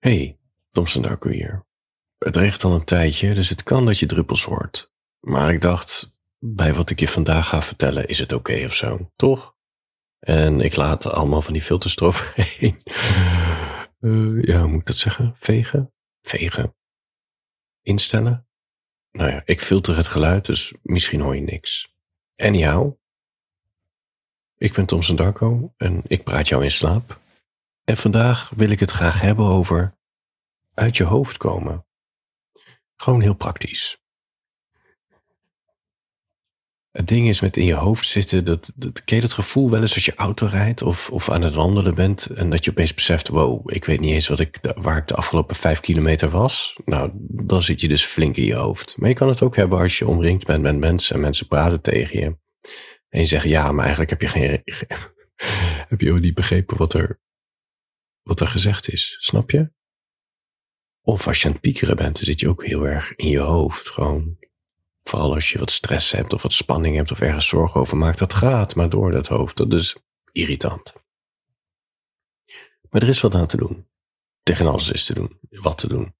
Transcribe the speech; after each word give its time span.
Hey, 0.00 0.38
Thompson 0.70 1.02
Darko 1.02 1.28
hier. 1.28 1.66
Het 2.18 2.36
regent 2.36 2.64
al 2.64 2.74
een 2.74 2.84
tijdje, 2.84 3.34
dus 3.34 3.48
het 3.48 3.62
kan 3.62 3.84
dat 3.84 3.98
je 3.98 4.06
druppels 4.06 4.44
hoort. 4.44 4.92
Maar 5.20 5.52
ik 5.52 5.60
dacht, 5.60 6.16
bij 6.38 6.74
wat 6.74 6.90
ik 6.90 7.00
je 7.00 7.08
vandaag 7.08 7.48
ga 7.48 7.62
vertellen, 7.62 8.08
is 8.08 8.18
het 8.18 8.32
oké 8.32 8.64
of 8.64 8.74
zo, 8.74 9.10
toch? 9.16 9.54
En 10.18 10.60
ik 10.60 10.76
laat 10.76 11.06
allemaal 11.06 11.42
van 11.42 11.52
die 11.52 11.62
filters 11.62 11.96
eroverheen. 11.96 12.76
Uh, 14.00 14.42
ja, 14.48 14.60
hoe 14.60 14.68
moet 14.68 14.80
ik 14.80 14.86
dat 14.86 14.96
zeggen? 14.96 15.34
Vegen? 15.38 15.92
Vegen. 16.22 16.74
Instellen? 17.82 18.48
Nou 19.10 19.30
ja, 19.30 19.42
ik 19.44 19.60
filter 19.60 19.96
het 19.96 20.08
geluid, 20.08 20.46
dus 20.46 20.74
misschien 20.82 21.20
hoor 21.20 21.34
je 21.34 21.42
niks. 21.42 21.94
Anyhow, 22.36 22.92
ik 24.56 24.72
ben 24.72 24.86
Thompson 24.86 25.16
Darko 25.16 25.74
en 25.76 26.02
ik 26.06 26.24
praat 26.24 26.48
jou 26.48 26.62
in 26.62 26.70
slaap. 26.70 27.19
En 27.90 27.96
vandaag 27.96 28.52
wil 28.56 28.70
ik 28.70 28.80
het 28.80 28.90
graag 28.90 29.20
hebben 29.20 29.44
over 29.44 29.98
uit 30.74 30.96
je 30.96 31.04
hoofd 31.04 31.36
komen. 31.36 31.86
Gewoon 32.96 33.20
heel 33.20 33.34
praktisch. 33.34 33.98
Het 36.90 37.08
ding 37.08 37.28
is 37.28 37.40
met 37.40 37.56
in 37.56 37.64
je 37.64 37.74
hoofd 37.74 38.06
zitten, 38.06 38.44
dat, 38.44 38.72
dat, 38.74 39.04
ken 39.04 39.16
je 39.16 39.22
dat 39.22 39.32
gevoel 39.32 39.70
wel 39.70 39.80
eens 39.80 39.94
als 39.94 40.04
je 40.04 40.14
auto 40.14 40.46
rijdt 40.46 40.82
of, 40.82 41.10
of 41.10 41.30
aan 41.30 41.42
het 41.42 41.54
wandelen 41.54 41.94
bent 41.94 42.26
en 42.26 42.50
dat 42.50 42.64
je 42.64 42.70
opeens 42.70 42.94
beseft, 42.94 43.28
wow, 43.28 43.70
ik 43.72 43.84
weet 43.84 44.00
niet 44.00 44.12
eens 44.12 44.28
wat 44.28 44.40
ik, 44.40 44.58
waar 44.76 44.96
ik 44.96 45.08
de 45.08 45.14
afgelopen 45.14 45.56
vijf 45.56 45.80
kilometer 45.80 46.28
was. 46.28 46.80
Nou, 46.84 47.10
dan 47.28 47.62
zit 47.62 47.80
je 47.80 47.88
dus 47.88 48.04
flink 48.04 48.36
in 48.36 48.44
je 48.44 48.54
hoofd. 48.54 48.96
Maar 48.98 49.08
je 49.08 49.14
kan 49.14 49.28
het 49.28 49.42
ook 49.42 49.56
hebben 49.56 49.78
als 49.78 49.98
je 49.98 50.08
omringd 50.08 50.46
bent 50.46 50.62
met 50.62 50.78
mensen 50.78 51.14
en 51.14 51.20
mensen 51.20 51.46
praten 51.46 51.80
tegen 51.80 52.20
je. 52.20 52.36
En 53.08 53.20
je 53.20 53.26
zegt, 53.26 53.44
ja, 53.44 53.72
maar 53.72 53.82
eigenlijk 53.82 54.10
heb 54.10 54.20
je 54.20 54.28
geen, 54.28 54.62
heb 55.88 56.00
je 56.00 56.12
niet 56.12 56.34
begrepen 56.34 56.76
wat 56.76 56.94
er, 56.94 57.20
wat 58.30 58.40
er 58.40 58.46
gezegd 58.46 58.88
is. 58.88 59.16
Snap 59.18 59.50
je? 59.50 59.70
Of 61.02 61.26
als 61.26 61.40
je 61.40 61.46
aan 61.46 61.52
het 61.52 61.60
piekeren 61.60 61.96
bent, 61.96 62.16
dan 62.16 62.24
zit 62.24 62.40
je 62.40 62.48
ook 62.48 62.64
heel 62.64 62.86
erg 62.86 63.16
in 63.16 63.28
je 63.28 63.38
hoofd. 63.38 63.88
Gewoon, 63.88 64.38
vooral 65.02 65.34
als 65.34 65.52
je 65.52 65.58
wat 65.58 65.70
stress 65.70 66.12
hebt 66.12 66.32
of 66.32 66.42
wat 66.42 66.52
spanning 66.52 66.96
hebt 66.96 67.10
of 67.10 67.20
ergens 67.20 67.48
zorgen 67.48 67.80
over 67.80 67.96
maakt, 67.96 68.18
dat 68.18 68.32
gaat 68.32 68.74
maar 68.74 68.88
door 68.88 69.10
dat 69.10 69.26
hoofd. 69.26 69.56
Dat 69.56 69.72
is 69.72 69.96
irritant. 70.32 70.92
Maar 72.90 73.02
er 73.02 73.08
is 73.08 73.20
wat 73.20 73.34
aan 73.34 73.46
te 73.46 73.56
doen. 73.56 73.88
Tegen 74.42 74.66
alles 74.66 74.90
is 74.90 75.04
te 75.04 75.14
doen. 75.14 75.38
Wat 75.48 75.78
te 75.78 75.88
doen. 75.88 76.14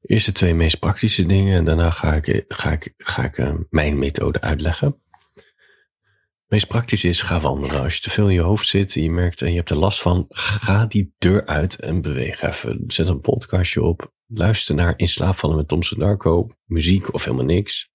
Eerst 0.00 0.26
de 0.26 0.32
twee 0.32 0.54
meest 0.54 0.78
praktische 0.78 1.26
dingen 1.26 1.56
en 1.56 1.64
daarna 1.64 1.90
ga 1.90 2.14
ik, 2.14 2.44
ga 2.48 2.72
ik, 2.72 2.94
ga 2.96 3.24
ik 3.24 3.38
uh, 3.38 3.54
mijn 3.70 3.98
methode 3.98 4.40
uitleggen 4.40 5.02
meest 6.52 6.68
praktisch 6.68 7.04
is, 7.04 7.20
ga 7.20 7.40
wandelen. 7.40 7.80
Als 7.80 7.94
je 7.94 8.00
te 8.00 8.10
veel 8.10 8.28
in 8.28 8.34
je 8.34 8.40
hoofd 8.40 8.68
zit 8.68 8.96
en 8.96 9.02
je 9.02 9.10
merkt 9.10 9.42
en 9.42 9.50
je 9.50 9.56
hebt 9.56 9.70
er 9.70 9.76
last 9.76 10.02
van, 10.02 10.24
ga 10.28 10.86
die 10.86 11.14
deur 11.18 11.46
uit 11.46 11.76
en 11.76 12.02
beweeg 12.02 12.42
even. 12.42 12.84
Zet 12.86 13.08
een 13.08 13.20
podcastje 13.20 13.82
op, 13.82 14.12
luister 14.26 14.74
naar 14.74 14.94
In 14.96 15.08
slaap 15.08 15.38
vallen 15.38 15.56
met 15.56 15.68
Thompson 15.68 15.98
Darko, 15.98 16.48
muziek 16.64 17.14
of 17.14 17.24
helemaal 17.24 17.44
niks. 17.44 17.90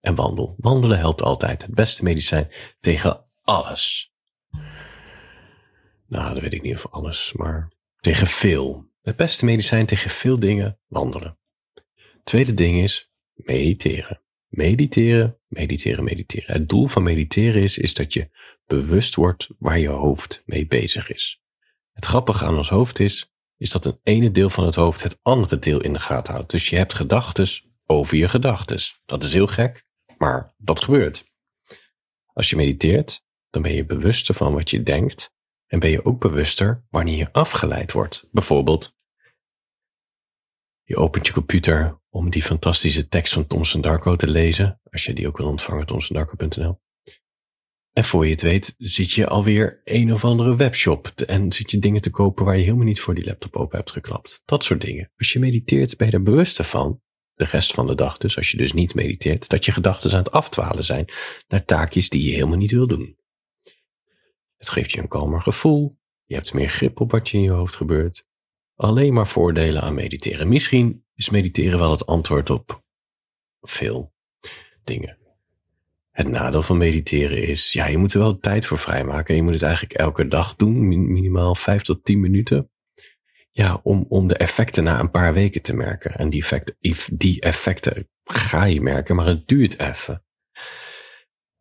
En 0.00 0.14
wandel. 0.14 0.54
Wandelen 0.58 0.98
helpt 0.98 1.22
altijd. 1.22 1.62
Het 1.62 1.74
beste 1.74 2.02
medicijn 2.02 2.48
tegen 2.80 3.26
alles. 3.42 4.12
Nou, 6.06 6.34
dat 6.34 6.42
weet 6.42 6.54
ik 6.54 6.62
niet 6.62 6.74
of 6.74 6.86
alles, 6.86 7.32
maar 7.32 7.72
tegen 8.00 8.26
veel. 8.26 8.90
Het 9.02 9.16
beste 9.16 9.44
medicijn 9.44 9.86
tegen 9.86 10.10
veel 10.10 10.38
dingen, 10.38 10.78
wandelen. 10.86 11.38
Tweede 12.24 12.54
ding 12.54 12.78
is 12.78 13.10
mediteren. 13.34 14.21
Mediteren, 14.52 15.38
mediteren, 15.48 16.04
mediteren. 16.04 16.54
Het 16.54 16.68
doel 16.68 16.86
van 16.86 17.02
mediteren 17.02 17.62
is, 17.62 17.78
is 17.78 17.94
dat 17.94 18.12
je 18.12 18.30
bewust 18.66 19.14
wordt 19.14 19.48
waar 19.58 19.78
je 19.78 19.88
hoofd 19.88 20.42
mee 20.46 20.66
bezig 20.66 21.10
is. 21.10 21.42
Het 21.92 22.04
grappige 22.04 22.44
aan 22.44 22.56
ons 22.56 22.68
hoofd 22.68 22.98
is, 22.98 23.32
is 23.56 23.70
dat 23.70 23.84
een 23.84 23.98
ene 24.02 24.30
deel 24.30 24.50
van 24.50 24.64
het 24.64 24.74
hoofd 24.74 25.02
het 25.02 25.18
andere 25.22 25.58
deel 25.58 25.80
in 25.80 25.92
de 25.92 25.98
gaten 25.98 26.32
houdt. 26.32 26.50
Dus 26.50 26.68
je 26.68 26.76
hebt 26.76 26.94
gedachtes 26.94 27.68
over 27.86 28.16
je 28.16 28.28
gedachtes. 28.28 29.02
Dat 29.04 29.24
is 29.24 29.32
heel 29.32 29.46
gek, 29.46 29.86
maar 30.18 30.54
dat 30.56 30.84
gebeurt. 30.84 31.24
Als 32.32 32.50
je 32.50 32.56
mediteert, 32.56 33.24
dan 33.50 33.62
ben 33.62 33.74
je 33.74 33.84
bewuster 33.84 34.34
van 34.34 34.52
wat 34.52 34.70
je 34.70 34.82
denkt 34.82 35.30
en 35.66 35.78
ben 35.78 35.90
je 35.90 36.04
ook 36.04 36.20
bewuster 36.20 36.84
wanneer 36.90 37.16
je 37.16 37.32
afgeleid 37.32 37.92
wordt. 37.92 38.24
Bijvoorbeeld, 38.30 38.96
je 40.82 40.96
opent 40.96 41.26
je 41.26 41.32
computer 41.32 42.00
om 42.10 42.30
die 42.30 42.42
fantastische 42.42 43.08
tekst 43.08 43.32
van 43.32 43.46
Thomson 43.46 43.80
Darko 43.80 44.16
te 44.16 44.26
lezen. 44.26 44.80
Als 44.90 45.04
je 45.04 45.12
die 45.12 45.26
ook 45.26 45.36
wil 45.36 45.46
ontvangen, 45.46 45.86
thomsondarko.nl. 45.86 46.80
En 47.92 48.04
voor 48.04 48.24
je 48.24 48.30
het 48.30 48.42
weet, 48.42 48.74
zit 48.78 49.12
je 49.12 49.26
alweer 49.26 49.80
een 49.84 50.12
of 50.12 50.24
andere 50.24 50.56
webshop 50.56 51.08
en 51.08 51.52
zit 51.52 51.70
je 51.70 51.78
dingen 51.78 52.00
te 52.00 52.10
kopen 52.10 52.44
waar 52.44 52.56
je 52.56 52.62
helemaal 52.62 52.84
niet 52.84 53.00
voor 53.00 53.14
die 53.14 53.24
laptop 53.24 53.56
open 53.56 53.76
hebt 53.76 53.90
geklapt. 53.90 54.42
Dat 54.44 54.64
soort 54.64 54.80
dingen. 54.80 55.10
Als 55.16 55.32
je 55.32 55.38
mediteert, 55.38 55.96
ben 55.96 56.06
je 56.06 56.12
er 56.12 56.22
bewust 56.22 56.66
van, 56.66 57.00
de 57.34 57.44
rest 57.44 57.72
van 57.72 57.86
de 57.86 57.94
dag 57.94 58.18
dus, 58.18 58.36
als 58.36 58.50
je 58.50 58.56
dus 58.56 58.72
niet 58.72 58.94
mediteert, 58.94 59.48
dat 59.48 59.64
je 59.64 59.72
gedachten 59.72 60.10
aan 60.12 60.18
het 60.18 60.30
afdwalen 60.30 60.84
zijn 60.84 61.08
naar 61.48 61.64
taakjes 61.64 62.08
die 62.08 62.24
je 62.24 62.34
helemaal 62.34 62.56
niet 62.56 62.70
wil 62.70 62.86
doen. 62.86 63.16
Het 64.56 64.68
geeft 64.68 64.92
je 64.92 65.00
een 65.00 65.08
kalmer 65.08 65.40
gevoel, 65.40 65.98
je 66.24 66.34
hebt 66.34 66.52
meer 66.52 66.68
grip 66.68 67.00
op 67.00 67.10
wat 67.10 67.28
je 67.28 67.36
in 67.36 67.42
je 67.42 67.50
hoofd 67.50 67.76
gebeurt. 67.76 68.26
Alleen 68.76 69.12
maar 69.12 69.26
voordelen 69.26 69.82
aan 69.82 69.94
mediteren. 69.94 70.48
Misschien 70.48 71.04
is 71.14 71.30
mediteren 71.30 71.78
wel 71.78 71.90
het 71.90 72.06
antwoord 72.06 72.50
op 72.50 72.82
veel 73.60 74.12
dingen. 74.84 75.18
Het 76.10 76.28
nadeel 76.28 76.62
van 76.62 76.76
mediteren 76.76 77.46
is, 77.48 77.72
ja, 77.72 77.86
je 77.86 77.98
moet 77.98 78.12
er 78.14 78.18
wel 78.18 78.38
tijd 78.38 78.66
voor 78.66 78.78
vrijmaken. 78.78 79.36
Je 79.36 79.42
moet 79.42 79.54
het 79.54 79.62
eigenlijk 79.62 79.94
elke 79.94 80.28
dag 80.28 80.56
doen, 80.56 80.88
minimaal 81.12 81.54
5 81.54 81.82
tot 81.82 82.04
10 82.04 82.20
minuten. 82.20 82.70
Ja, 83.50 83.80
om, 83.82 84.06
om 84.08 84.26
de 84.26 84.36
effecten 84.36 84.84
na 84.84 85.00
een 85.00 85.10
paar 85.10 85.34
weken 85.34 85.62
te 85.62 85.74
merken. 85.74 86.14
En 86.14 86.30
die 86.30 86.40
effecten, 86.40 86.76
die 87.12 87.40
effecten 87.40 88.08
ga 88.24 88.64
je 88.64 88.80
merken, 88.80 89.16
maar 89.16 89.26
het 89.26 89.48
duurt 89.48 89.78
even. 89.78 90.24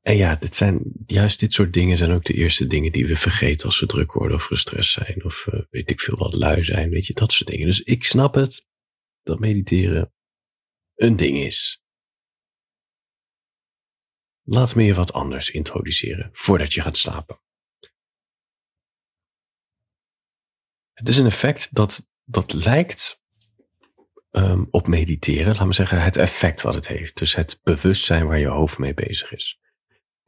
En 0.02 0.16
ja, 0.16 0.36
dit 0.36 0.56
zijn, 0.56 0.82
juist 1.06 1.40
dit 1.40 1.54
soort 1.54 1.74
dingen 1.74 1.98
zijn 1.98 2.12
ook 2.12 2.24
de 2.24 2.34
eerste 2.34 2.68
dingen 2.68 2.92
die 2.92 3.08
we 3.08 3.16
vergeten 3.16 3.66
als 3.66 3.80
we 3.80 3.86
druk 3.86 4.12
worden 4.12 4.38
of 4.38 4.44
gestrest 4.44 4.92
zijn. 4.92 5.26
Of 5.26 5.48
uh, 5.54 5.62
weet 5.70 5.90
ik 5.90 6.00
veel 6.00 6.18
wat 6.18 6.34
lui 6.34 6.64
zijn, 6.64 6.90
weet 6.90 7.06
je, 7.06 7.14
dat 7.14 7.34
soort 7.34 7.50
dingen. 7.50 7.66
Dus 7.66 7.82
ik 7.82 8.04
snap 8.04 8.34
het 8.34 8.68
dat 9.24 9.40
mediteren 9.40 10.14
een 10.96 11.16
ding 11.16 11.38
is. 11.38 11.84
Laat 14.44 14.76
me 14.76 14.84
je 14.84 14.94
wat 14.94 15.14
anders 15.14 15.50
introduceren 15.50 16.30
voordat 16.34 16.74
je 16.74 16.82
gaat 16.82 16.98
slapen. 16.98 17.42
Het 20.94 21.08
is 21.08 21.18
een 21.18 21.26
effect 21.26 21.76
dat, 21.76 22.10
dat 22.24 22.54
lijkt 22.54 23.22
um, 24.32 24.68
op 24.72 24.88
mediteren, 24.88 25.56
laat 25.56 25.66
me 25.66 25.74
zeggen, 25.74 26.04
het 26.04 26.18
effect 26.18 26.62
wat 26.62 26.74
het 26.74 26.88
heeft. 26.88 27.18
Dus 27.18 27.36
het 27.36 27.60
bewustzijn 27.64 28.28
waar 28.28 28.40
je 28.40 28.48
hoofd 28.48 28.78
mee 28.78 28.94
bezig 28.94 29.34
is. 29.34 29.60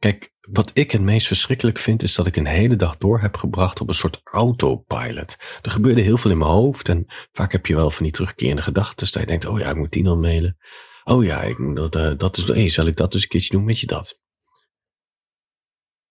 Kijk, 0.04 0.32
wat 0.40 0.70
ik 0.74 0.90
het 0.90 1.00
meest 1.00 1.26
verschrikkelijk 1.26 1.78
vind, 1.78 2.02
is 2.02 2.14
dat 2.14 2.26
ik 2.26 2.36
een 2.36 2.46
hele 2.46 2.76
dag 2.76 2.96
door 2.96 3.20
heb 3.20 3.36
gebracht 3.36 3.80
op 3.80 3.88
een 3.88 3.94
soort 3.94 4.20
autopilot. 4.24 5.36
Er 5.62 5.70
gebeurde 5.70 6.00
heel 6.00 6.16
veel 6.16 6.30
in 6.30 6.38
mijn 6.38 6.50
hoofd 6.50 6.88
en 6.88 7.04
vaak 7.32 7.52
heb 7.52 7.66
je 7.66 7.74
wel 7.74 7.90
van 7.90 8.02
die 8.02 8.12
terugkerende 8.12 8.62
gedachten. 8.62 9.12
Dat 9.12 9.22
je 9.22 9.26
denkt, 9.26 9.44
oh 9.44 9.58
ja, 9.58 9.70
ik 9.70 9.76
moet 9.76 9.92
die 9.92 10.02
nog 10.02 10.20
mailen. 10.20 10.56
Oh 11.04 11.24
ja, 11.24 11.42
ik 11.42 11.58
moet 11.58 11.76
dat, 11.76 11.96
uh, 11.96 12.12
dat 12.16 12.36
is, 12.36 12.46
hey, 12.46 12.68
zal 12.68 12.86
ik 12.86 12.96
dat 12.96 13.14
eens 13.14 13.22
een 13.22 13.28
keertje 13.28 13.56
doen, 13.56 13.64
weet 13.64 13.80
je 13.80 13.86
dat? 13.86 14.20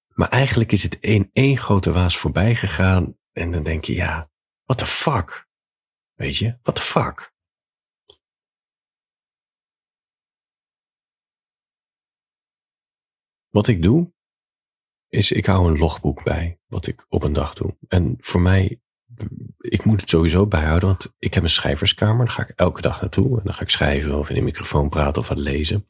Maar 0.08 0.30
eigenlijk 0.30 0.72
is 0.72 0.84
het 0.84 0.98
in 1.00 1.30
één 1.34 1.58
grote 1.58 1.92
waas 1.92 2.18
voorbij 2.18 2.56
gegaan 2.56 3.18
en 3.32 3.52
dan 3.52 3.64
denk 3.64 3.86
je, 3.86 3.94
ja, 3.94 4.30
what 4.64 4.78
the 4.78 4.86
fuck? 4.86 5.48
Weet 6.14 6.38
je, 6.38 6.58
what 6.62 6.76
the 6.76 6.82
fuck? 6.82 7.33
Wat 13.54 13.68
ik 13.68 13.82
doe, 13.82 14.14
is 15.10 15.32
ik 15.32 15.46
hou 15.46 15.68
een 15.68 15.78
logboek 15.78 16.24
bij 16.24 16.60
wat 16.68 16.88
ik 16.88 17.06
op 17.10 17.24
een 17.24 17.34
dag 17.34 17.54
doe. 17.54 17.76
En 17.88 18.16
voor 18.20 18.42
mij, 18.42 18.82
ik 19.58 19.86
moet 19.86 20.02
het 20.02 20.10
sowieso 20.10 20.48
bijhouden, 20.48 20.90
want 20.90 21.14
ik 21.18 21.34
heb 21.34 21.44
een 21.44 21.50
schrijverskamer. 21.50 22.26
Daar 22.26 22.36
ga 22.36 22.42
ik 22.42 22.54
elke 22.56 22.82
dag 22.82 23.02
naartoe. 23.02 23.38
En 23.38 23.44
dan 23.44 23.54
ga 23.54 23.62
ik 23.62 23.70
schrijven 23.70 24.18
of 24.18 24.30
in 24.30 24.36
een 24.36 24.44
microfoon 24.44 24.90
praten 24.90 25.22
of 25.22 25.28
wat 25.28 25.38
lezen. 25.38 25.88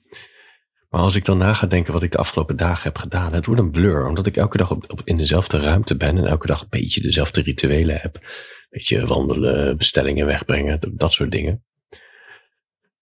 Maar 0.89 1.01
als 1.01 1.15
ik 1.15 1.25
dan 1.25 1.38
na 1.38 1.53
ga 1.53 1.67
denken 1.67 1.93
wat 1.93 2.03
ik 2.03 2.11
de 2.11 2.17
afgelopen 2.17 2.55
dagen 2.57 2.83
heb 2.83 2.97
gedaan, 2.97 3.33
het 3.33 3.45
wordt 3.45 3.61
een 3.61 3.71
blur. 3.71 4.07
Omdat 4.07 4.25
ik 4.25 4.38
elke 4.38 4.57
dag 4.57 4.71
op, 4.71 5.01
in 5.03 5.17
dezelfde 5.17 5.59
ruimte 5.59 5.97
ben 5.97 6.17
en 6.17 6.25
elke 6.25 6.47
dag 6.47 6.61
een 6.61 6.67
beetje 6.69 7.01
dezelfde 7.01 7.41
rituelen 7.41 7.99
heb. 8.01 8.19
Beetje 8.69 9.07
wandelen, 9.07 9.77
bestellingen 9.77 10.25
wegbrengen, 10.25 10.79
dat 10.91 11.13
soort 11.13 11.31
dingen. 11.31 11.65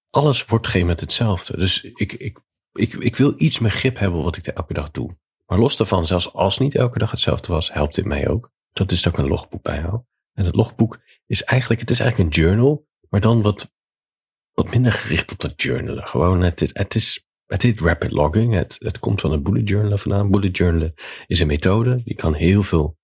Alles 0.09 0.45
wordt 0.45 0.65
een 0.65 0.71
gegeven 0.71 0.87
moment 0.87 0.99
hetzelfde. 0.99 1.57
Dus 1.57 1.83
ik, 1.83 2.13
ik 2.13 2.39
ik, 2.73 2.93
ik 2.93 3.15
wil 3.15 3.33
iets 3.35 3.59
meer 3.59 3.71
grip 3.71 3.97
hebben 3.97 4.23
wat 4.23 4.37
ik 4.37 4.47
elke 4.47 4.73
dag 4.73 4.91
doe. 4.91 5.17
Maar 5.45 5.59
los 5.59 5.77
daarvan, 5.77 6.05
zelfs 6.05 6.33
als 6.33 6.59
niet 6.59 6.75
elke 6.75 6.99
dag 6.99 7.11
hetzelfde 7.11 7.53
was, 7.53 7.73
helpt 7.73 7.95
dit 7.95 8.05
mij 8.05 8.27
ook. 8.27 8.51
Dat 8.71 8.91
is 8.91 9.01
dat 9.01 9.13
ik 9.13 9.19
een 9.19 9.27
logboek 9.27 9.61
bijhoud. 9.61 10.03
En 10.33 10.43
dat 10.43 10.55
logboek 10.55 10.99
is 11.25 11.43
eigenlijk, 11.43 11.81
het 11.81 11.89
is 11.89 11.99
eigenlijk 11.99 12.35
een 12.35 12.43
journal, 12.43 12.87
maar 13.09 13.21
dan 13.21 13.41
wat, 13.41 13.71
wat 14.51 14.69
minder 14.71 14.91
gericht 14.91 15.31
op 15.31 15.39
dat 15.39 15.61
journalen. 15.61 16.07
Gewoon, 16.07 16.41
het 16.41 16.61
is, 16.61 16.69
het 16.73 16.95
is, 16.95 17.25
het 17.45 17.61
heet 17.61 17.79
rapid 17.79 18.11
logging. 18.11 18.53
Het, 18.53 18.75
het 18.79 18.99
komt 18.99 19.21
van 19.21 19.31
een 19.31 19.43
bullet 19.43 19.69
journal 19.69 19.97
vandaan. 19.97 20.31
Bullet 20.31 20.57
journalen 20.57 20.93
is 21.27 21.39
een 21.39 21.47
methode, 21.47 22.01
die 22.03 22.15
kan 22.15 22.33
heel 22.33 22.63
veel 22.63 22.99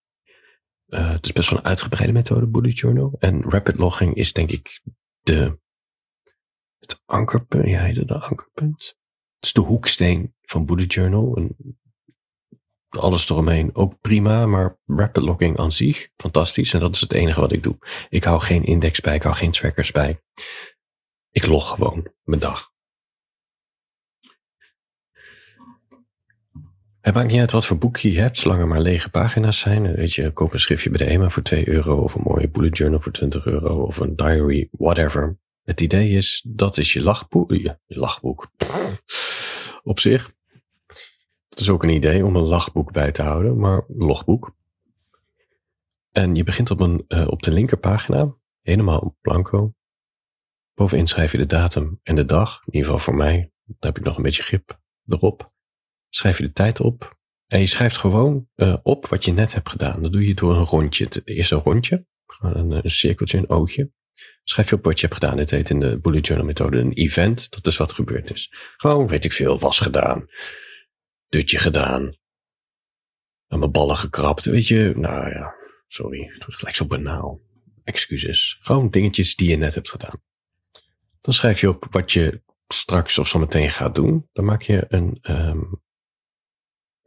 uh, 0.87 1.11
het 1.11 1.25
is 1.25 1.31
best 1.31 1.49
wel 1.49 1.59
een 1.59 1.65
uitgebreide 1.65 2.13
methode, 2.13 2.47
bullet 2.47 2.79
journal. 2.79 3.15
En 3.19 3.43
rapid 3.49 3.77
logging 3.77 4.15
is 4.15 4.33
denk 4.33 4.51
ik 4.51 4.81
de, 5.21 5.59
het 6.79 7.01
ankerpunt, 7.05 7.65
ja, 7.65 7.81
heet 7.81 7.97
het 7.97 8.07
de 8.07 8.19
ankerpunt? 8.19 8.97
De 9.53 9.61
hoeksteen 9.61 10.33
van 10.41 10.65
bullet 10.65 10.93
journal. 10.93 11.49
Alles 12.89 13.29
eromheen 13.29 13.75
ook 13.75 14.01
prima, 14.01 14.45
maar 14.45 14.77
rapid 14.85 15.23
logging 15.23 15.57
aan 15.57 15.71
zich, 15.71 16.09
fantastisch. 16.15 16.73
En 16.73 16.79
dat 16.79 16.95
is 16.95 17.01
het 17.01 17.13
enige 17.13 17.39
wat 17.39 17.51
ik 17.51 17.63
doe. 17.63 17.77
Ik 18.09 18.23
hou 18.23 18.41
geen 18.41 18.63
index 18.63 19.01
bij, 19.01 19.15
ik 19.15 19.23
hou 19.23 19.35
geen 19.35 19.51
trackers 19.51 19.91
bij. 19.91 20.21
Ik 21.31 21.45
log 21.45 21.69
gewoon 21.69 22.07
mijn 22.23 22.41
dag. 22.41 22.71
Het 27.01 27.15
maakt 27.15 27.31
niet 27.31 27.39
uit 27.39 27.51
wat 27.51 27.65
voor 27.65 27.77
boekje 27.77 28.11
je 28.11 28.19
hebt, 28.19 28.37
zolang 28.37 28.61
er 28.61 28.67
maar 28.67 28.79
lege 28.79 29.09
pagina's 29.09 29.59
zijn. 29.59 29.95
Weet 29.95 30.13
je, 30.13 30.31
koop 30.31 30.53
een 30.53 30.59
schriftje 30.59 30.89
bij 30.89 31.07
de 31.07 31.13
EMA 31.13 31.29
voor 31.29 31.43
2 31.43 31.67
euro, 31.67 31.97
of 31.97 32.15
een 32.15 32.21
mooie 32.23 32.49
bullet 32.49 32.77
journal 32.77 33.01
voor 33.01 33.11
20 33.11 33.45
euro, 33.45 33.83
of 33.83 33.97
een 33.99 34.15
diary, 34.15 34.67
whatever. 34.71 35.37
Het 35.63 35.81
idee 35.81 36.09
is, 36.09 36.43
dat 36.47 36.77
is 36.77 36.93
je 36.93 37.01
lachboek. 37.01 37.53
Lachboek. 37.85 38.51
Op 39.87 39.99
zich. 39.99 40.33
Het 41.49 41.59
is 41.59 41.69
ook 41.69 41.83
een 41.83 41.89
idee 41.89 42.25
om 42.25 42.35
een 42.35 42.47
lachboek 42.47 42.91
bij 42.91 43.11
te 43.11 43.21
houden, 43.21 43.59
maar 43.59 43.85
logboek. 43.87 44.55
En 46.11 46.35
je 46.35 46.43
begint 46.43 46.71
op, 46.71 46.79
een, 46.79 47.05
uh, 47.07 47.27
op 47.27 47.41
de 47.41 47.51
linkerpagina, 47.51 48.35
helemaal 48.61 49.17
blanco. 49.21 49.73
Bovenin 50.73 51.07
schrijf 51.07 51.31
je 51.31 51.37
de 51.37 51.45
datum 51.45 51.99
en 52.03 52.15
de 52.15 52.25
dag. 52.25 52.59
In 52.65 52.73
ieder 52.73 52.91
geval 52.91 52.99
voor 52.99 53.15
mij. 53.15 53.51
Dan 53.65 53.75
heb 53.79 53.97
ik 53.97 54.03
nog 54.03 54.17
een 54.17 54.23
beetje 54.23 54.43
grip 54.43 54.79
erop 55.07 55.51
schrijf 56.09 56.37
je 56.37 56.43
de 56.43 56.53
tijd 56.53 56.79
op. 56.79 57.17
En 57.47 57.59
je 57.59 57.65
schrijft 57.65 57.97
gewoon 57.97 58.47
uh, 58.55 58.77
op 58.83 59.05
wat 59.05 59.25
je 59.25 59.33
net 59.33 59.53
hebt 59.53 59.69
gedaan. 59.69 60.01
Dat 60.01 60.11
doe 60.11 60.27
je 60.27 60.33
door 60.33 60.55
een 60.55 60.63
rondje. 60.63 61.07
Eerst 61.23 61.51
een 61.51 61.59
rondje, 61.59 62.05
een, 62.39 62.71
een 62.71 62.89
cirkeltje, 62.89 63.37
een 63.37 63.49
oogje. 63.49 63.91
Schrijf 64.43 64.69
je 64.69 64.75
op 64.75 64.83
wat 64.83 64.99
je 64.99 65.07
hebt 65.07 65.19
gedaan. 65.19 65.37
Dit 65.37 65.51
heet 65.51 65.69
in 65.69 65.79
de 65.79 65.99
bullet 65.99 66.27
journal 66.27 66.47
methode 66.47 66.77
een 66.77 66.93
event. 66.93 67.51
Dat 67.51 67.67
is 67.67 67.77
wat 67.77 67.93
gebeurd 67.93 68.31
is. 68.31 68.53
Gewoon, 68.77 69.07
weet 69.07 69.25
ik 69.25 69.33
veel, 69.33 69.59
was 69.59 69.79
gedaan. 69.79 70.25
Dutje 71.29 71.57
gedaan. 71.57 72.17
Aan 73.47 73.59
mijn 73.59 73.71
ballen 73.71 73.97
gekrapt. 73.97 74.45
Weet 74.45 74.67
je, 74.67 74.93
nou 74.95 75.29
ja, 75.29 75.55
sorry. 75.87 76.21
Het 76.21 76.43
wordt 76.43 76.55
gelijk 76.55 76.75
zo 76.75 76.87
banaal. 76.87 77.41
Excuses. 77.83 78.57
Gewoon 78.61 78.89
dingetjes 78.89 79.35
die 79.35 79.49
je 79.49 79.57
net 79.57 79.75
hebt 79.75 79.89
gedaan. 79.89 80.21
Dan 81.21 81.33
schrijf 81.33 81.61
je 81.61 81.69
op 81.69 81.87
wat 81.89 82.11
je 82.11 82.41
straks 82.67 83.17
of 83.17 83.27
zo 83.27 83.39
meteen 83.39 83.69
gaat 83.69 83.95
doen. 83.95 84.29
Dan 84.33 84.45
maak 84.45 84.61
je 84.61 84.85
een, 84.87 85.17
um, 85.21 85.81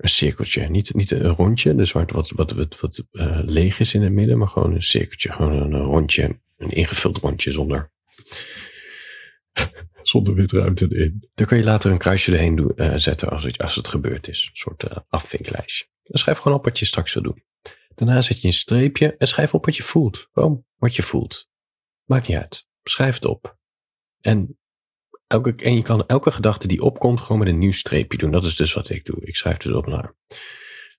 een 0.00 0.08
cirkeltje. 0.08 0.68
Niet, 0.68 0.94
niet 0.94 1.10
een 1.10 1.26
rondje, 1.26 1.74
dus 1.74 1.92
wat, 1.92 2.10
wat, 2.10 2.30
wat, 2.30 2.80
wat 2.80 3.04
uh, 3.12 3.38
leeg 3.42 3.80
is 3.80 3.94
in 3.94 4.02
het 4.02 4.12
midden, 4.12 4.38
maar 4.38 4.48
gewoon 4.48 4.74
een 4.74 4.82
cirkeltje. 4.82 5.32
Gewoon 5.32 5.52
een, 5.52 5.80
rondje, 5.80 6.38
een 6.56 6.70
ingevuld 6.70 7.18
rondje 7.18 7.52
zonder, 7.52 7.92
zonder 10.02 10.34
wit 10.34 10.52
ruimte 10.52 10.86
erin. 10.88 11.24
Dan 11.34 11.46
kan 11.46 11.58
je 11.58 11.64
later 11.64 11.90
een 11.90 11.98
kruisje 11.98 12.32
erheen 12.32 12.56
doen, 12.56 12.72
uh, 12.76 12.92
zetten 12.96 13.28
als 13.28 13.44
het, 13.44 13.58
als 13.58 13.76
het 13.76 13.88
gebeurd 13.88 14.28
is. 14.28 14.44
Een 14.50 14.56
soort 14.56 14.84
uh, 14.84 14.96
afvinklijstje. 15.08 15.86
Dan 16.02 16.18
schrijf 16.18 16.38
gewoon 16.38 16.58
op 16.58 16.64
wat 16.64 16.78
je 16.78 16.84
straks 16.84 17.14
wil 17.14 17.22
doen. 17.22 17.44
Daarna 17.94 18.22
zet 18.22 18.40
je 18.40 18.46
een 18.46 18.52
streepje 18.52 19.16
en 19.16 19.28
schrijf 19.28 19.54
op 19.54 19.64
wat 19.64 19.76
je 19.76 19.82
voelt. 19.82 20.28
Gewoon 20.32 20.64
wat 20.76 20.96
je 20.96 21.02
voelt. 21.02 21.48
Maakt 22.04 22.28
niet 22.28 22.36
uit. 22.36 22.66
Schrijf 22.82 23.14
het 23.14 23.24
op. 23.24 23.58
En 24.20 24.58
elke, 25.30 25.54
en 25.54 25.74
je 25.74 25.82
kan 25.82 26.06
elke 26.06 26.30
gedachte 26.30 26.68
die 26.68 26.82
opkomt 26.82 27.20
gewoon 27.20 27.38
met 27.38 27.48
een 27.48 27.58
nieuw 27.58 27.72
streepje 27.72 28.18
doen. 28.18 28.30
Dat 28.30 28.44
is 28.44 28.56
dus 28.56 28.72
wat 28.72 28.88
ik 28.88 29.04
doe. 29.04 29.16
Ik 29.20 29.36
schrijf 29.36 29.56
dus 29.56 29.72
op 29.72 29.86
naar. 29.86 30.14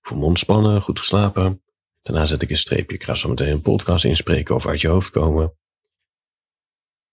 Voel 0.01 0.17
me 0.17 0.25
ontspannen, 0.25 0.81
goed 0.81 0.99
geslapen. 0.99 1.63
Daarna 2.01 2.25
zet 2.25 2.41
ik 2.41 2.49
een 2.49 2.57
streepje. 2.57 2.95
Ik 2.95 3.03
ga 3.03 3.15
zo 3.15 3.29
meteen 3.29 3.51
een 3.51 3.61
podcast 3.61 4.05
inspreken 4.05 4.55
of 4.55 4.67
uit 4.67 4.81
je 4.81 4.87
hoofd 4.87 5.09
komen. 5.09 5.53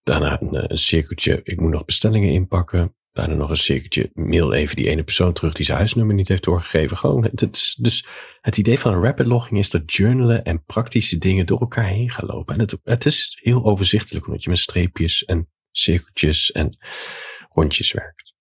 Daarna 0.03 0.41
een, 0.41 0.55
eh, 0.55 0.63
een 0.67 0.77
cirkeltje. 0.77 1.41
Ik 1.43 1.59
moet 1.59 1.71
nog 1.71 1.85
bestellingen 1.85 2.31
inpakken. 2.31 2.95
Daarna 3.11 3.35
nog 3.35 3.49
een 3.49 3.57
cirkeltje. 3.57 4.09
Mail 4.13 4.53
even 4.53 4.75
die 4.75 4.89
ene 4.89 5.03
persoon 5.03 5.33
terug 5.33 5.53
die 5.53 5.65
zijn 5.65 5.77
huisnummer 5.77 6.15
niet 6.15 6.27
heeft 6.27 6.43
doorgegeven. 6.43 6.97
Gewoon, 6.97 7.23
het, 7.23 7.39
het, 7.39 7.75
dus 7.79 8.05
het 8.41 8.57
idee 8.57 8.79
van 8.79 8.93
een 8.93 9.03
rapid 9.03 9.27
logging 9.27 9.59
is 9.59 9.69
dat 9.69 9.93
journalen 9.93 10.43
en 10.43 10.63
praktische 10.63 11.17
dingen 11.17 11.45
door 11.45 11.59
elkaar 11.59 11.87
heen 11.87 12.09
gaan 12.09 12.25
lopen. 12.25 12.53
En 12.53 12.59
het, 12.59 12.77
het 12.83 13.05
is 13.05 13.39
heel 13.41 13.65
overzichtelijk 13.65 14.27
omdat 14.27 14.43
je 14.43 14.49
met 14.49 14.59
streepjes 14.59 15.25
en 15.25 15.49
cirkeltjes 15.71 16.51
en 16.51 16.77
rondjes 17.49 17.91
werkt. 17.91 18.33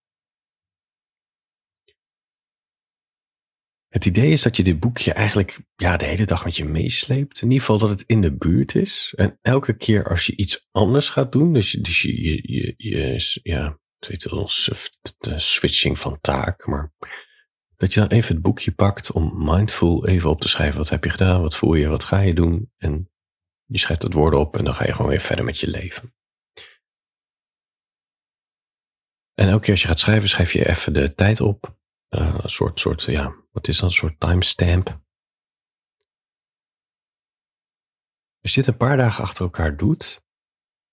Het 3.88 4.06
idee 4.06 4.32
is 4.32 4.42
dat 4.42 4.56
je 4.56 4.62
dit 4.62 4.80
boekje 4.80 5.12
eigenlijk 5.12 5.60
ja, 5.76 5.96
de 5.96 6.04
hele 6.04 6.24
dag 6.24 6.44
met 6.44 6.56
je 6.56 6.64
meesleept. 6.64 7.40
In 7.42 7.50
ieder 7.50 7.60
geval 7.60 7.78
dat 7.78 7.90
het 7.90 8.04
in 8.06 8.20
de 8.20 8.36
buurt 8.36 8.74
is. 8.74 9.12
En 9.16 9.38
elke 9.42 9.76
keer 9.76 10.08
als 10.08 10.26
je 10.26 10.36
iets 10.36 10.68
anders 10.70 11.08
gaat 11.08 11.32
doen, 11.32 11.52
dus, 11.52 11.70
dus 11.70 12.02
je, 12.02 12.22
je, 12.22 12.42
je, 12.46 12.74
je 12.76 13.40
ja, 13.42 13.78
het 13.98 14.08
weet 14.08 14.24
wel, 14.24 14.48
de 15.18 15.38
switching 15.38 15.98
van 15.98 16.20
taak, 16.20 16.66
maar 16.66 16.92
dat 17.76 17.94
je 17.94 18.00
dan 18.00 18.08
even 18.08 18.34
het 18.34 18.42
boekje 18.42 18.72
pakt 18.72 19.12
om 19.12 19.44
mindful 19.44 20.06
even 20.06 20.30
op 20.30 20.40
te 20.40 20.48
schrijven. 20.48 20.78
Wat 20.78 20.88
heb 20.88 21.04
je 21.04 21.10
gedaan? 21.10 21.40
Wat 21.40 21.56
voel 21.56 21.74
je? 21.74 21.88
Wat 21.88 22.04
ga 22.04 22.20
je 22.20 22.34
doen? 22.34 22.72
En 22.76 23.10
je 23.64 23.78
schrijft 23.78 24.02
het 24.02 24.12
woord 24.12 24.34
op 24.34 24.56
en 24.56 24.64
dan 24.64 24.74
ga 24.74 24.86
je 24.86 24.92
gewoon 24.92 25.10
weer 25.10 25.20
verder 25.20 25.44
met 25.44 25.58
je 25.58 25.68
leven. 25.68 26.14
En 29.38 29.48
elke 29.48 29.60
keer 29.60 29.70
als 29.72 29.82
je 29.82 29.88
gaat 29.88 29.98
schrijven, 29.98 30.28
schrijf 30.28 30.52
je 30.52 30.68
even 30.68 30.92
de 30.92 31.14
tijd 31.14 31.40
op. 31.40 31.76
Uh, 32.10 32.38
een 32.42 32.50
soort, 32.50 32.80
soort, 32.80 33.02
ja, 33.02 33.34
wat 33.52 33.68
is 33.68 33.78
dat? 33.78 33.90
Een 33.90 33.96
soort 33.96 34.20
timestamp. 34.20 35.00
Als 38.42 38.54
je 38.54 38.60
dit 38.60 38.66
een 38.66 38.76
paar 38.76 38.96
dagen 38.96 39.24
achter 39.24 39.44
elkaar 39.44 39.76
doet, 39.76 40.24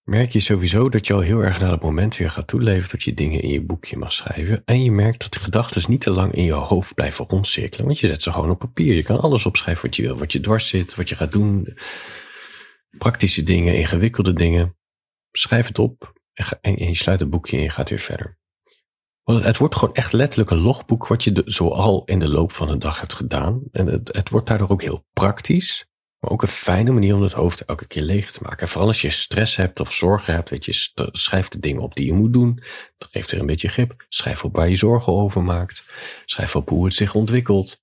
merk 0.03 0.31
je 0.31 0.39
sowieso 0.39 0.89
dat 0.89 1.07
je 1.07 1.13
al 1.13 1.19
heel 1.19 1.39
erg 1.39 1.59
naar 1.59 1.71
het 1.71 1.81
moment 1.81 2.18
weer 2.18 2.31
gaat 2.31 2.47
toeleven 2.47 2.89
dat 2.89 3.03
je 3.03 3.13
dingen 3.13 3.42
in 3.42 3.50
je 3.50 3.62
boekje 3.62 3.97
mag 3.97 4.12
schrijven. 4.12 4.62
En 4.65 4.83
je 4.83 4.92
merkt 4.92 5.21
dat 5.21 5.33
de 5.33 5.39
gedachten 5.39 5.92
niet 5.92 6.01
te 6.01 6.12
lang 6.12 6.33
in 6.33 6.44
je 6.44 6.53
hoofd 6.53 6.94
blijven 6.94 7.25
rondcirkelen, 7.25 7.86
want 7.86 8.00
je 8.00 8.07
zet 8.07 8.21
ze 8.21 8.31
gewoon 8.31 8.50
op 8.50 8.59
papier. 8.59 8.95
Je 8.95 9.03
kan 9.03 9.19
alles 9.19 9.45
opschrijven 9.45 9.86
wat 9.86 9.95
je 9.95 10.01
wil, 10.01 10.18
wat 10.18 10.31
je 10.31 10.39
dwars 10.39 10.68
zit, 10.68 10.95
wat 10.95 11.09
je 11.09 11.15
gaat 11.15 11.31
doen. 11.31 11.77
Praktische 12.97 13.44
dingen, 13.44 13.75
ingewikkelde 13.75 14.33
dingen. 14.33 14.77
Schrijf 15.31 15.68
het 15.68 15.80
op 15.80 16.14
en, 16.61 16.87
je 16.87 16.95
sluit 16.95 17.19
het 17.19 17.29
boekje 17.29 17.57
en 17.57 17.63
je 17.63 17.69
gaat 17.69 17.89
weer 17.89 17.99
verder. 17.99 18.37
Want 19.23 19.43
het 19.43 19.57
wordt 19.57 19.75
gewoon 19.75 19.95
echt 19.95 20.13
letterlijk 20.13 20.49
een 20.49 20.57
logboek 20.57 21.07
wat 21.07 21.23
je 21.23 21.41
zoal 21.45 22.05
in 22.05 22.19
de 22.19 22.27
loop 22.27 22.51
van 22.51 22.67
de 22.67 22.77
dag 22.77 22.99
hebt 22.99 23.13
gedaan. 23.13 23.63
En 23.71 23.87
het, 23.87 24.09
het 24.13 24.29
wordt 24.29 24.47
daardoor 24.47 24.69
ook 24.69 24.81
heel 24.81 25.05
praktisch. 25.13 25.85
Maar 26.19 26.31
ook 26.31 26.41
een 26.41 26.47
fijne 26.47 26.91
manier 26.91 27.15
om 27.15 27.21
het 27.21 27.33
hoofd 27.33 27.65
elke 27.65 27.87
keer 27.87 28.01
leeg 28.01 28.31
te 28.31 28.39
maken. 28.41 28.59
En 28.59 28.67
vooral 28.67 28.87
als 28.87 29.01
je 29.01 29.09
stress 29.09 29.55
hebt 29.55 29.79
of 29.79 29.93
zorgen 29.93 30.33
hebt, 30.33 30.49
weet 30.49 30.65
je, 30.65 30.91
schrijf 31.11 31.47
de 31.47 31.59
dingen 31.59 31.81
op 31.81 31.95
die 31.95 32.06
je 32.06 32.13
moet 32.13 32.33
doen. 32.33 32.63
Dat 32.97 33.09
geeft 33.11 33.31
er 33.31 33.39
een 33.39 33.45
beetje 33.45 33.68
grip. 33.68 34.06
Schrijf 34.09 34.44
op 34.44 34.56
waar 34.56 34.69
je 34.69 34.75
zorgen 34.75 35.13
over 35.13 35.44
maakt. 35.44 35.85
Schrijf 36.25 36.56
op 36.56 36.69
hoe 36.69 36.85
het 36.85 36.94
zich 36.94 37.15
ontwikkelt. 37.15 37.81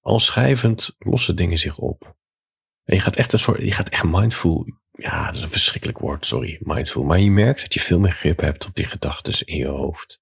Al 0.00 0.18
schrijvend 0.18 0.94
lossen 0.98 1.36
dingen 1.36 1.58
zich 1.58 1.78
op. 1.78 2.16
En 2.84 2.94
je 2.94 3.00
gaat 3.00 3.16
echt 3.16 3.32
een 3.32 3.38
soort, 3.38 3.60
je 3.60 3.72
gaat 3.72 3.88
echt 3.88 4.04
mindful 4.04 4.66
ja, 4.96 5.26
dat 5.26 5.36
is 5.36 5.42
een 5.42 5.50
verschrikkelijk 5.50 5.98
woord, 5.98 6.26
sorry, 6.26 6.58
mindful. 6.60 7.04
Maar 7.04 7.20
je 7.20 7.30
merkt 7.30 7.60
dat 7.60 7.74
je 7.74 7.80
veel 7.80 7.98
meer 7.98 8.12
grip 8.12 8.40
hebt 8.40 8.66
op 8.66 8.74
die 8.74 8.84
gedachten 8.84 9.46
in 9.46 9.56
je 9.56 9.66
hoofd. 9.66 10.20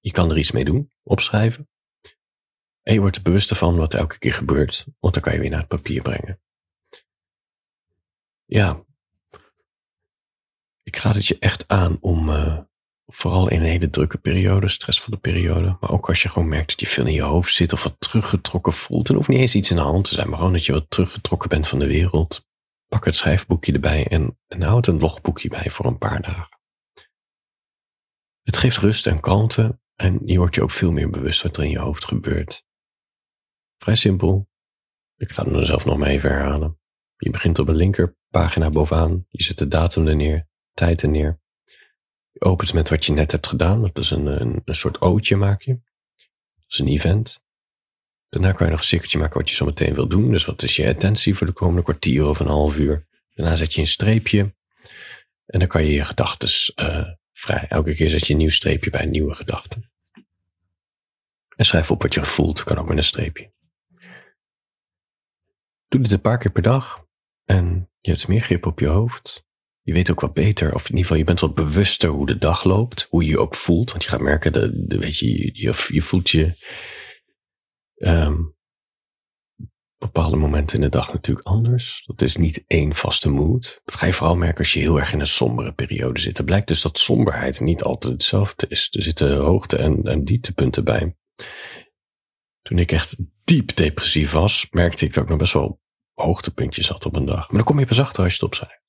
Je 0.00 0.10
kan 0.10 0.30
er 0.30 0.38
iets 0.38 0.52
mee 0.52 0.64
doen, 0.64 0.92
opschrijven. 1.02 1.68
En 2.82 2.94
je 2.94 3.00
wordt 3.00 3.16
er 3.16 3.22
bewust 3.22 3.56
van 3.56 3.76
wat 3.76 3.94
elke 3.94 4.18
keer 4.18 4.34
gebeurt, 4.34 4.86
want 5.00 5.14
dan 5.14 5.22
kan 5.22 5.32
je 5.32 5.38
weer 5.38 5.50
naar 5.50 5.58
het 5.58 5.68
papier 5.68 6.02
brengen. 6.02 6.40
Ja, 8.44 8.84
ik 10.82 10.96
raad 10.96 11.14
het 11.14 11.26
je 11.26 11.38
echt 11.38 11.68
aan 11.68 11.98
om, 12.00 12.28
uh, 12.28 12.58
vooral 13.06 13.50
in 13.50 13.60
een 13.60 13.66
hele 13.66 13.90
drukke 13.90 14.18
periode, 14.18 14.68
stressvolle 14.68 15.16
periode, 15.16 15.76
maar 15.80 15.90
ook 15.90 16.08
als 16.08 16.22
je 16.22 16.28
gewoon 16.28 16.48
merkt 16.48 16.68
dat 16.68 16.80
je 16.80 16.86
veel 16.86 17.06
in 17.06 17.12
je 17.12 17.22
hoofd 17.22 17.54
zit 17.54 17.72
of 17.72 17.82
wat 17.82 17.96
teruggetrokken 17.98 18.72
voelt, 18.72 19.08
en 19.08 19.14
hoeft 19.14 19.28
niet 19.28 19.40
eens 19.40 19.54
iets 19.54 19.70
in 19.70 19.76
de 19.76 19.82
hand 19.82 20.04
te 20.04 20.14
zijn, 20.14 20.28
maar 20.28 20.38
gewoon 20.38 20.52
dat 20.52 20.66
je 20.66 20.72
wat 20.72 20.90
teruggetrokken 20.90 21.48
bent 21.48 21.68
van 21.68 21.78
de 21.78 21.86
wereld, 21.86 22.46
Pak 22.88 23.04
het 23.04 23.16
schrijfboekje 23.16 23.72
erbij 23.72 24.06
en, 24.06 24.38
en 24.46 24.62
houd 24.62 24.86
een 24.86 24.98
logboekje 24.98 25.48
bij 25.48 25.70
voor 25.70 25.86
een 25.86 25.98
paar 25.98 26.22
dagen. 26.22 26.58
Het 28.42 28.56
geeft 28.56 28.78
rust 28.78 29.06
en 29.06 29.20
kalmte 29.20 29.78
en 29.94 30.20
je 30.24 30.38
wordt 30.38 30.54
je 30.54 30.62
ook 30.62 30.70
veel 30.70 30.92
meer 30.92 31.10
bewust 31.10 31.42
wat 31.42 31.56
er 31.56 31.64
in 31.64 31.70
je 31.70 31.78
hoofd 31.78 32.04
gebeurt. 32.04 32.64
Vrij 33.78 33.94
simpel. 33.94 34.48
Ik 35.16 35.32
ga 35.32 35.44
het 35.44 35.66
zelf 35.66 35.84
nog 35.84 35.98
maar 35.98 36.08
even 36.08 36.30
herhalen. 36.30 36.78
Je 37.16 37.30
begint 37.30 37.58
op 37.58 37.68
een 37.68 37.76
linkerpagina 37.76 38.70
bovenaan. 38.70 39.26
Je 39.28 39.42
zet 39.42 39.58
de 39.58 39.68
datum 39.68 40.06
er 40.06 40.16
neer, 40.16 40.48
tijd 40.72 41.02
er 41.02 41.08
neer. 41.08 41.40
Je 42.30 42.40
opent 42.40 42.72
met 42.72 42.88
wat 42.88 43.04
je 43.04 43.12
net 43.12 43.32
hebt 43.32 43.46
gedaan. 43.46 43.80
Dat 43.80 43.98
is 43.98 44.10
een, 44.10 44.40
een, 44.40 44.62
een 44.64 44.74
soort 44.74 45.00
ootje 45.00 45.36
maak 45.36 45.62
je. 45.62 45.80
Dat 46.54 46.64
is 46.68 46.78
een 46.78 46.88
event. 46.88 47.43
Daarna 48.34 48.52
kan 48.52 48.66
je 48.66 48.72
nog 48.72 48.80
een 48.80 48.86
cirkeltje 48.86 49.18
maken 49.18 49.38
wat 49.38 49.50
je 49.50 49.56
zo 49.56 49.64
meteen 49.64 49.94
wil 49.94 50.08
doen. 50.08 50.30
Dus 50.30 50.44
wat 50.44 50.62
is 50.62 50.76
je 50.76 50.88
attentie 50.88 51.34
voor 51.34 51.46
de 51.46 51.52
komende 51.52 51.82
kwartier 51.82 52.26
of 52.26 52.40
een 52.40 52.46
half 52.46 52.78
uur. 52.78 53.06
Daarna 53.34 53.56
zet 53.56 53.74
je 53.74 53.80
een 53.80 53.86
streepje. 53.86 54.54
En 55.46 55.58
dan 55.58 55.68
kan 55.68 55.84
je 55.84 55.92
je 55.92 56.04
gedachten 56.04 56.48
uh, 56.76 57.08
vrij. 57.32 57.66
Elke 57.68 57.94
keer 57.94 58.10
zet 58.10 58.26
je 58.26 58.32
een 58.32 58.38
nieuw 58.38 58.50
streepje 58.50 58.90
bij 58.90 59.02
een 59.02 59.10
nieuwe 59.10 59.34
gedachte. 59.34 59.90
En 61.56 61.64
schrijf 61.64 61.90
op 61.90 62.02
wat 62.02 62.14
je 62.14 62.24
voelt. 62.24 62.64
Kan 62.64 62.78
ook 62.78 62.88
met 62.88 62.96
een 62.96 63.04
streepje. 63.04 63.52
Doe 65.88 66.00
dit 66.00 66.12
een 66.12 66.20
paar 66.20 66.38
keer 66.38 66.52
per 66.52 66.62
dag. 66.62 67.04
En 67.44 67.90
je 68.00 68.10
hebt 68.10 68.28
meer 68.28 68.40
grip 68.40 68.66
op 68.66 68.78
je 68.78 68.86
hoofd. 68.86 69.44
Je 69.82 69.92
weet 69.92 70.10
ook 70.10 70.20
wat 70.20 70.34
beter, 70.34 70.74
of 70.74 70.82
in 70.82 70.88
ieder 70.88 71.02
geval 71.02 71.16
je 71.16 71.24
bent 71.24 71.40
wat 71.40 71.54
bewuster 71.54 72.08
hoe 72.08 72.26
de 72.26 72.38
dag 72.38 72.64
loopt. 72.64 73.06
Hoe 73.10 73.24
je 73.24 73.30
je 73.30 73.38
ook 73.38 73.54
voelt. 73.54 73.90
Want 73.90 74.02
je 74.02 74.08
gaat 74.08 74.20
merken, 74.20 74.52
de, 74.52 74.98
weet 74.98 75.18
je, 75.18 75.50
je 75.92 76.02
voelt 76.02 76.30
je 76.30 76.52
um, 77.94 78.56
bepaalde 79.98 80.36
momenten 80.36 80.76
in 80.76 80.82
de 80.82 80.88
dag 80.88 81.12
natuurlijk 81.12 81.46
anders. 81.46 82.02
Dat 82.06 82.20
is 82.20 82.36
niet 82.36 82.64
één 82.66 82.94
vaste 82.94 83.28
mood. 83.28 83.80
Dat 83.84 83.94
ga 83.94 84.06
je 84.06 84.12
vooral 84.12 84.36
merken 84.36 84.58
als 84.58 84.72
je 84.72 84.80
heel 84.80 84.98
erg 84.98 85.12
in 85.12 85.20
een 85.20 85.26
sombere 85.26 85.72
periode 85.72 86.20
zit. 86.20 86.36
Het 86.36 86.46
blijkt 86.46 86.68
dus 86.68 86.82
dat 86.82 86.98
somberheid 86.98 87.60
niet 87.60 87.82
altijd 87.82 88.12
hetzelfde 88.12 88.66
is. 88.68 88.88
Er 88.90 89.02
zitten 89.02 89.36
hoogte- 89.36 89.76
en, 89.76 90.02
en 90.02 90.24
dieptepunten 90.24 90.84
bij. 90.84 91.16
Toen 92.62 92.78
ik 92.78 92.92
echt 92.92 93.16
diep 93.44 93.76
depressief 93.76 94.32
was, 94.32 94.66
merkte 94.70 95.04
ik 95.04 95.14
dat 95.14 95.22
ik 95.22 95.28
nog 95.28 95.38
best 95.38 95.52
wel 95.52 95.80
hoogtepuntjes 96.12 96.88
had 96.88 97.06
op 97.06 97.16
een 97.16 97.24
dag. 97.24 97.46
Maar 97.48 97.56
dan 97.56 97.64
kom 97.64 97.78
je 97.78 97.86
pas 97.86 98.00
achter 98.00 98.22
als 98.22 98.32
je 98.32 98.38
het 98.38 98.46
opschrijft. 98.46 98.82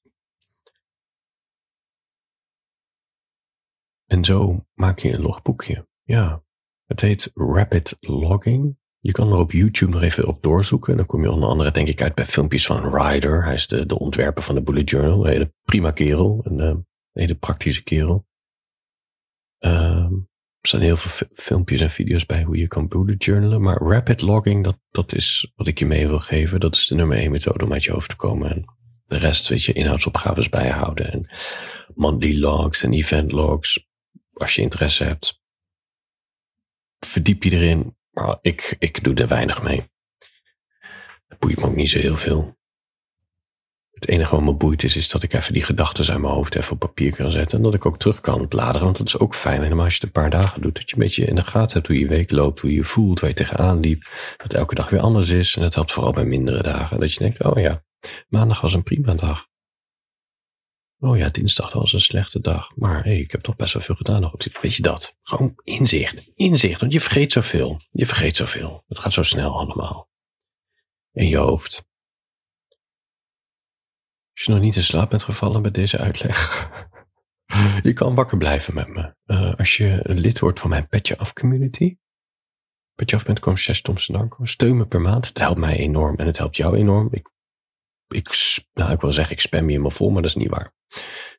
En 4.06 4.26
zo 4.26 4.66
maak 4.74 5.00
je 5.00 5.12
een 5.12 5.22
logboekje. 5.22 5.88
Ja, 6.04 6.44
het 6.86 7.02
heet 7.02 7.32
Rapid 7.34 7.98
Logging. 8.00 8.78
Je 9.06 9.12
kan 9.12 9.32
er 9.32 9.38
op 9.38 9.52
YouTube 9.52 9.92
nog 9.92 10.02
even 10.02 10.28
op 10.28 10.44
doorzoeken. 10.44 10.98
Dan 10.98 11.06
kom 11.06 11.24
je 11.24 11.32
onder 11.32 11.50
andere 11.50 11.72
denk 11.72 11.88
ik 11.88 12.02
uit 12.02 12.16
bij 12.16 12.26
filmpjes 12.26 12.66
van 12.66 12.96
Ryder. 12.96 13.44
Hij 13.44 13.54
is 13.54 13.68
de, 13.68 14.00
ontwerper 14.00 14.44
van 14.44 14.56
de 14.56 14.62
Bullet 14.62 14.90
Journal. 14.90 15.26
Een 15.26 15.32
hele 15.32 15.54
prima 15.64 15.92
kerel. 15.92 16.42
Een, 16.44 16.60
uh, 16.60 16.76
hele 17.12 17.36
praktische 17.36 17.84
kerel. 17.84 18.28
Uh, 19.60 19.72
er 20.60 20.68
staan 20.68 20.82
heel 20.82 20.98
veel 20.98 21.28
filmpjes 21.34 21.82
en 21.82 21.90
video's 21.90 22.26
bij 22.26 22.44
hoe 22.44 22.58
je 22.58 22.68
kan 22.68 22.88
bullet 22.88 23.24
journalen. 23.24 23.62
Maar 23.62 23.78
rapid 23.78 24.22
logging, 24.22 24.64
dat, 24.64 24.80
dat 24.90 25.14
is 25.14 25.52
wat 25.56 25.68
ik 25.68 25.80
je 25.80 25.86
mee 25.86 26.08
wil 26.08 26.20
geven. 26.20 26.60
Dat 26.60 26.76
is 26.76 26.88
de 26.88 26.96
nummer 26.96 27.18
één 27.18 27.32
methode 27.32 27.66
om 27.66 27.74
uit 27.74 27.84
je 27.84 27.92
hoofd 27.92 28.10
te 28.10 28.16
komen. 28.16 28.52
En 28.52 28.66
de 29.06 29.18
rest, 29.18 29.48
weet 29.48 29.64
je, 29.64 29.74
inhoudsopgaves 29.74 30.50
bijhouden. 30.50 31.12
En 31.12 31.30
monthly 31.96 32.40
logs 32.40 32.84
en 32.84 32.94
event 32.94 33.32
logs. 33.32 33.88
Als 34.34 34.56
je 34.56 34.62
interesse 34.62 35.04
hebt. 35.04 35.42
Verdiep 37.00 37.44
je 37.44 37.52
erin. 37.52 37.96
Maar 38.16 38.38
ik, 38.42 38.76
ik 38.80 39.04
doe 39.04 39.14
er 39.14 39.28
weinig 39.28 39.64
mee. 39.64 39.90
Het 41.28 41.40
boeit 41.40 41.58
me 41.58 41.66
ook 41.66 41.76
niet 41.76 41.90
zo 41.90 42.00
heel 42.00 42.18
veel. 42.18 42.58
Het 43.92 44.08
enige 44.08 44.36
wat 44.36 44.44
me 44.44 44.54
boeit 44.54 44.84
is, 44.84 44.96
is 44.96 45.10
dat 45.10 45.24
ik 45.24 45.34
even 45.34 45.54
die 45.54 45.64
gedachten 45.64 46.14
uit 46.14 46.22
mijn 46.22 46.34
hoofd 46.34 46.56
even 46.56 46.72
op 46.72 46.80
papier 46.80 47.16
kan 47.16 47.32
zetten. 47.32 47.58
En 47.58 47.64
dat 47.64 47.74
ik 47.74 47.86
ook 47.86 47.98
terug 47.98 48.22
kan 48.22 48.48
bladeren. 48.48 48.84
Want 48.84 48.98
dat 48.98 49.08
is 49.08 49.18
ook 49.18 49.36
fijn. 49.36 49.64
En 49.64 49.80
als 49.80 49.88
je 49.88 49.94
het 49.94 50.04
een 50.04 50.22
paar 50.22 50.30
dagen 50.30 50.62
doet, 50.62 50.76
dat 50.76 50.90
je 50.90 50.96
een 50.96 51.02
beetje 51.02 51.26
in 51.26 51.36
de 51.36 51.44
gaten 51.44 51.74
hebt 51.74 51.88
hoe 51.88 52.00
je 52.00 52.08
week 52.08 52.32
loopt, 52.32 52.60
hoe 52.60 52.74
je 52.74 52.84
voelt, 52.84 53.20
waar 53.20 53.30
je 53.30 53.36
tegenaan 53.36 53.80
liep. 53.80 54.10
Dat 54.38 54.54
elke 54.54 54.76
dag 54.76 54.90
weer 54.90 55.00
anders 55.00 55.30
is. 55.30 55.56
En 55.56 55.64
het 55.64 55.76
helpt 55.76 55.94
vooral 55.94 56.14
bij 56.14 56.26
mindere 56.26 56.62
dagen. 56.62 57.00
Dat 57.00 57.14
je 57.14 57.20
denkt, 57.20 57.44
oh 57.44 57.60
ja, 57.60 57.84
maandag 58.28 58.62
was 58.62 58.74
een 58.74 58.84
prima 58.84 59.14
dag. 59.14 59.48
Oh 61.00 61.18
ja, 61.18 61.30
dinsdag 61.30 61.74
was 61.74 61.94
een 61.94 62.02
slechte 62.02 62.40
dag. 62.40 62.76
Maar 62.76 63.04
hey, 63.04 63.20
ik 63.20 63.32
heb 63.32 63.42
toch 63.42 63.56
best 63.56 63.74
wel 63.74 63.82
veel 63.82 63.96
gedaan 63.96 64.22
nog. 64.22 64.36
Weet 64.62 64.76
je 64.76 64.82
dat? 64.82 65.18
Gewoon 65.22 65.54
inzicht. 65.64 66.32
Inzicht. 66.36 66.80
Want 66.80 66.94
je 66.94 67.02
vergeet 67.02 67.32
zoveel. 67.32 67.80
Je 67.92 68.06
vergeet 68.06 68.36
zoveel. 68.36 68.84
Het 68.88 69.00
gaat 69.00 69.14
zo 69.14 69.24
snel 69.24 69.60
allemaal. 69.60 70.10
In 71.12 71.28
je 71.28 71.38
hoofd. 71.38 71.86
Als 74.34 74.44
je 74.44 74.52
nog 74.52 74.62
niet 74.62 74.76
in 74.76 74.84
slaap 74.84 75.10
bent 75.10 75.24
gevallen 75.24 75.62
bij 75.62 75.72
deze 75.72 75.98
uitleg. 75.98 76.70
je 77.84 77.94
kan 77.94 78.16
wakker 78.16 78.38
blijven 78.38 78.74
met 78.74 78.88
me. 78.88 79.16
Uh, 79.26 79.56
als 79.56 79.78
je 79.78 80.00
lid 80.04 80.40
wordt 80.40 80.60
van 80.60 80.70
mijn 80.70 80.88
Petje 80.88 81.18
Af 81.18 81.34
community. 81.34 81.98
Petjeaf.com 82.96 83.58
Steun 83.58 84.78
me 84.78 84.88
per 84.88 85.02
maand. 85.02 85.28
Het 85.28 85.40
helpt 85.40 85.60
mij 85.60 85.78
enorm 85.78 86.16
en 86.16 86.26
het 86.26 86.38
helpt 86.38 86.56
jou 86.56 86.78
enorm. 86.78 87.08
Ik, 87.12 87.32
ik, 88.08 88.30
nou, 88.74 88.92
ik 88.92 89.02
wil 89.02 89.14
zeggen, 89.14 89.36
ik 89.36 89.42
spam 89.42 89.64
je 89.64 89.70
helemaal 89.70 89.92
vol, 89.92 90.10
maar 90.10 90.22
dat 90.22 90.32
is 90.32 90.38
niet 90.38 90.50
waar. 90.50 90.74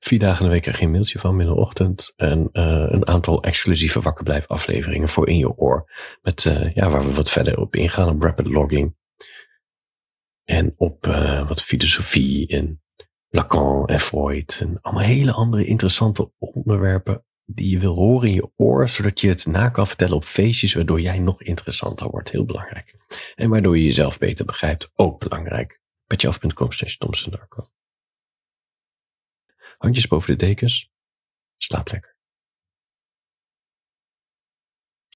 Vier 0.01 0.19
dagen 0.19 0.39
in 0.39 0.47
de 0.47 0.53
week 0.53 0.63
krijg 0.63 0.79
je 0.79 0.85
een 0.85 0.91
mailtje 0.91 1.19
van 1.19 1.37
middagochtend. 1.37 2.13
En 2.17 2.49
uh, 2.53 2.87
een 2.89 3.07
aantal 3.07 3.43
exclusieve 3.43 4.01
wakkerblijf 4.01 4.47
afleveringen 4.47 5.09
voor 5.09 5.29
in 5.29 5.39
je 5.39 5.57
oor. 5.57 5.91
Met, 6.23 6.45
uh, 6.45 6.75
ja, 6.75 6.91
waar 6.91 7.05
we 7.05 7.13
wat 7.13 7.31
verder 7.31 7.59
op 7.61 7.77
ingaan 7.77 8.09
op 8.09 8.23
rapid 8.23 8.47
logging. 8.47 8.97
En 10.45 10.75
op 10.77 11.07
uh, 11.07 11.49
wat 11.49 11.63
filosofie 11.63 12.47
en 12.47 12.83
Lacan 13.29 13.87
en 13.87 14.01
Freud. 14.01 14.59
En 14.61 14.79
allemaal 14.81 15.05
hele 15.05 15.33
andere 15.33 15.65
interessante 15.65 16.33
onderwerpen 16.39 17.25
die 17.45 17.71
je 17.71 17.79
wil 17.79 17.95
horen 17.95 18.29
in 18.29 18.35
je 18.35 18.51
oor, 18.57 18.89
zodat 18.89 19.21
je 19.21 19.29
het 19.29 19.47
na 19.47 19.69
kan 19.69 19.87
vertellen 19.87 20.17
op 20.17 20.25
feestjes, 20.25 20.75
waardoor 20.75 21.01
jij 21.01 21.19
nog 21.19 21.43
interessanter 21.43 22.11
wordt. 22.11 22.31
Heel 22.31 22.45
belangrijk. 22.45 22.95
En 23.35 23.51
waardoor 23.51 23.79
je 23.79 23.85
jezelf 23.85 24.19
beter 24.19 24.45
begrijpt, 24.45 24.91
ook 24.95 25.19
belangrijk. 25.19 25.81
Petjeaf.com 26.07 26.73
slash 26.73 26.99
Handjes 29.79 30.07
boven 30.07 30.37
de 30.37 30.47
dekens. 30.47 30.91
Slaap 31.57 31.89
lekker. 31.91 32.16